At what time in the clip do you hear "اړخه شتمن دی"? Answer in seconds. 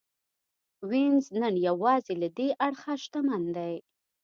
2.67-3.73